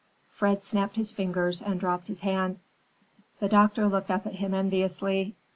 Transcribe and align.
Fred 0.29 0.63
snapped 0.63 0.95
his 0.95 1.11
fingers 1.11 1.61
and 1.61 1.79
dropped 1.79 2.07
his 2.07 2.21
hand. 2.21 2.57
The 3.39 3.47
doctor 3.47 3.87
looked 3.87 4.09
up 4.09 4.25
at 4.25 4.33
him 4.33 4.51
enviously. 4.51 5.35